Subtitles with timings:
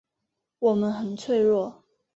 [0.57, 1.83] 我们很脆弱